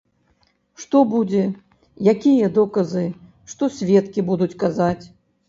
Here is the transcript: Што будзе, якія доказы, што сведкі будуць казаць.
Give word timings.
Што 0.85 1.01
будзе, 1.11 1.43
якія 2.13 2.49
доказы, 2.57 3.05
што 3.53 3.71
сведкі 3.77 4.27
будуць 4.33 4.53
казаць. 4.67 5.01